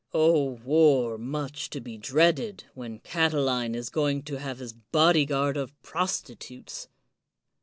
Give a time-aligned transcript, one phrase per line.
[0.15, 5.79] O war much to be dreaded, when Catiline is going to have his bodyguard of
[5.83, 6.87] prostitutes